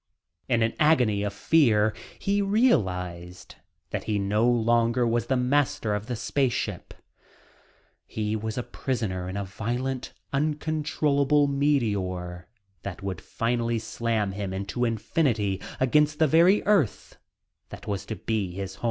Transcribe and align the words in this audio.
In 0.49 0.63
an 0.63 0.73
agony 0.79 1.21
of 1.21 1.31
fear 1.31 1.93
he 2.17 2.41
realized 2.41 3.57
that 3.91 4.05
he 4.05 4.17
no 4.17 4.49
longer 4.49 5.05
was 5.05 5.27
the 5.27 5.37
master 5.37 5.93
of 5.93 6.07
the 6.07 6.15
space 6.15 6.53
ship 6.53 6.95
he 8.07 8.35
was 8.35 8.57
a 8.57 8.63
prisoner 8.63 9.29
in 9.29 9.37
a 9.37 9.45
violent, 9.45 10.11
uncontrollable 10.33 11.45
meteor 11.45 12.47
that 12.81 13.03
would 13.03 13.21
finally 13.21 13.77
slam 13.77 14.31
him 14.31 14.53
into 14.53 14.85
infinity 14.85 15.61
against 15.79 16.17
the 16.17 16.25
very 16.25 16.63
earth 16.65 17.19
that 17.69 17.85
was 17.85 18.03
to 18.07 18.15
be 18.15 18.57
home... 18.57 18.67